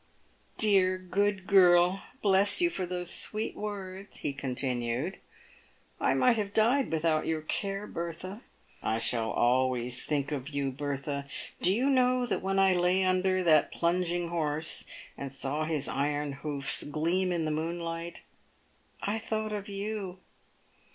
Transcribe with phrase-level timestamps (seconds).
[0.57, 2.01] "Dear, good girl!
[2.23, 5.17] Bless you for those sweet words!" he con tinued."
[6.01, 8.41] I might have died without your care, Bertha.
[8.81, 11.27] I shall always think of you, Bertha.
[11.61, 14.85] Do you know that, when I lay under that plunging horse,
[15.15, 18.23] and saw his iron hoofs gleam in the moonlight,
[19.03, 20.17] I thought of you.